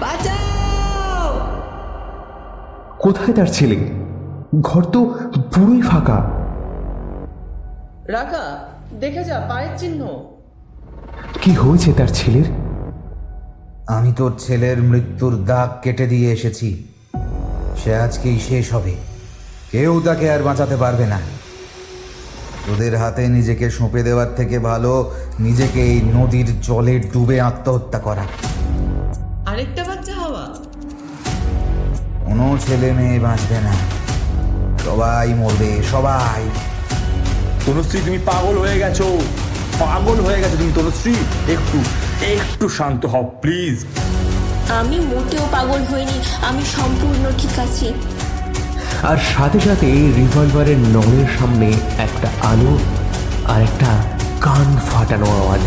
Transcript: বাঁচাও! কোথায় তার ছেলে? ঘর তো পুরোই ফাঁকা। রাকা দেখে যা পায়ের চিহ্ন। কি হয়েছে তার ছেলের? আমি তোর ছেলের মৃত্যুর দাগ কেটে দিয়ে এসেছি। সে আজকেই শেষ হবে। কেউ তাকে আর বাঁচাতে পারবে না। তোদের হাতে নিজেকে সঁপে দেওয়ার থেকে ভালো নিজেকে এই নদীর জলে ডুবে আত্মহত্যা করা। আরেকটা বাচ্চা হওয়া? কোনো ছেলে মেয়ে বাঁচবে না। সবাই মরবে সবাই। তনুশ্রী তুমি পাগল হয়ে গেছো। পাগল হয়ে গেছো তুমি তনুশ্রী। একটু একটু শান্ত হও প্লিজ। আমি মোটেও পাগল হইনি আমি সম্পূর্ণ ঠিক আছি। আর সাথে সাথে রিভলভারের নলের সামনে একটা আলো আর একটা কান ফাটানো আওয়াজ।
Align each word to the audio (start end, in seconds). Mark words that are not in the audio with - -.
বাঁচাও! 0.00 1.40
কোথায় 2.98 3.32
তার 3.32 3.46
ছেলে? 3.46 3.76
ঘর 4.60 4.84
তো 4.84 5.04
পুরোই 5.54 5.82
ফাঁকা। 5.82 6.16
রাকা 8.06 8.68
দেখে 9.00 9.24
যা 9.24 9.46
পায়ের 9.48 9.78
চিহ্ন। 9.78 10.24
কি 11.42 11.52
হয়েছে 11.52 11.92
তার 11.92 12.06
ছেলের? 12.06 12.44
আমি 13.86 14.12
তোর 14.16 14.32
ছেলের 14.38 14.82
মৃত্যুর 14.82 15.44
দাগ 15.44 15.82
কেটে 15.82 16.06
দিয়ে 16.06 16.32
এসেছি। 16.32 16.84
সে 17.76 17.96
আজকেই 17.96 18.38
শেষ 18.38 18.72
হবে। 18.74 18.94
কেউ 19.70 20.02
তাকে 20.04 20.30
আর 20.30 20.42
বাঁচাতে 20.42 20.76
পারবে 20.76 21.06
না। 21.06 21.20
তোদের 22.66 22.96
হাতে 22.96 23.28
নিজেকে 23.28 23.70
সঁপে 23.70 24.02
দেওয়ার 24.02 24.26
থেকে 24.36 24.58
ভালো 24.58 25.10
নিজেকে 25.40 25.80
এই 25.82 26.02
নদীর 26.02 26.60
জলে 26.62 26.98
ডুবে 26.98 27.40
আত্মহত্যা 27.40 27.98
করা। 27.98 28.24
আরেকটা 29.62 29.84
বাচ্চা 29.84 30.14
হওয়া? 30.22 30.44
কোনো 32.26 32.46
ছেলে 32.66 32.92
মেয়ে 32.92 33.18
বাঁচবে 33.20 33.58
না। 33.60 33.74
সবাই 34.84 35.28
মরবে 35.34 35.70
সবাই। 35.90 36.42
তনুশ্রী 37.66 37.98
তুমি 38.04 38.18
পাগল 38.18 38.54
হয়ে 38.58 38.78
গেছো। 38.78 39.06
পাগল 39.78 40.18
হয়ে 40.26 40.38
গেছো 40.42 40.56
তুমি 40.56 40.72
তনুশ্রী। 40.72 41.14
একটু 41.54 41.78
একটু 42.36 42.66
শান্ত 42.68 43.02
হও 43.06 43.24
প্লিজ। 43.42 43.76
আমি 44.78 44.96
মোটেও 45.00 45.44
পাগল 45.52 45.82
হইনি 45.90 46.18
আমি 46.48 46.62
সম্পূর্ণ 46.76 47.24
ঠিক 47.38 47.54
আছি। 47.58 47.88
আর 49.02 49.18
সাথে 49.34 49.58
সাথে 49.60 49.88
রিভলভারের 50.18 50.80
নলের 50.96 51.28
সামনে 51.38 51.68
একটা 52.06 52.28
আলো 52.50 52.72
আর 53.52 53.60
একটা 53.62 53.90
কান 54.40 54.68
ফাটানো 54.90 55.28
আওয়াজ। 55.40 55.66